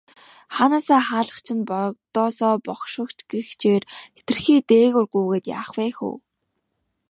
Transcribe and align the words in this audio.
Хаанаасаа 0.55 1.01
хаалгач 1.07 1.47
нь, 1.57 1.67
богдоосоо 1.69 2.55
бошгоч 2.65 3.11
нь 3.19 3.27
гэгчээр 3.31 3.83
хэтэрхий 4.17 4.59
дээгүүр 4.69 5.05
гүйгээд 5.11 5.45
яах 5.57 5.69
вэ 5.75 5.85
хөө. 5.97 6.15